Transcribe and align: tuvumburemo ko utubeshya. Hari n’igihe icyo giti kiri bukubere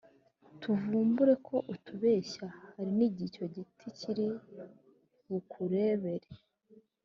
tuvumburemo 0.61 1.41
ko 1.47 1.55
utubeshya. 1.73 2.45
Hari 2.73 2.91
n’igihe 2.97 3.27
icyo 3.29 3.45
giti 3.55 3.87
kiri 3.99 4.27
bukubere 5.29 6.27